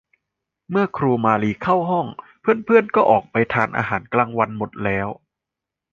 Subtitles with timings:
[0.69, 2.07] เมื่อครูมาลีเข้าห้อง
[2.41, 5.07] เพื่อน ๆ ก็ออกไปทานอาหารกลางวันหมดแล้ว